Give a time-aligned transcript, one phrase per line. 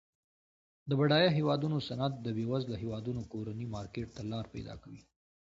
[0.89, 5.01] د بډایه هیوادونو صنعت د بیوزله هیوادونو کورني مارکیټ ته لار پیداکوي.